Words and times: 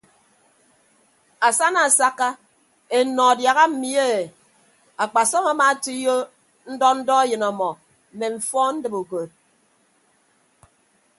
Asana 1.47 1.79
asakka 1.87 2.27
ennọ 2.97 3.23
adiaha 3.31 3.63
mmi 3.71 3.91
e 4.09 4.11
akpasọm 5.03 5.45
amaatoiyo 5.51 6.15
ndọ 6.71 6.87
ndọ 6.99 7.13
eyịn 7.23 7.43
ọmọ 7.51 7.69
mme 8.13 8.27
mfọọn 8.35 8.71
ndibe 8.77 8.97
ukod. 9.03 9.29